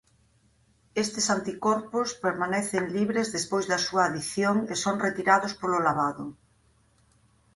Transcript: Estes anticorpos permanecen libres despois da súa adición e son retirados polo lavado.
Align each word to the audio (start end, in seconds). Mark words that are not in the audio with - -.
Estes 1.03 1.25
anticorpos 1.35 2.09
permanecen 2.25 2.85
libres 2.97 3.27
despois 3.37 3.65
da 3.71 3.79
súa 3.87 4.03
adición 4.09 4.55
e 4.73 4.75
son 4.83 4.95
retirados 5.07 5.53
polo 5.61 5.83
lavado. 5.87 6.25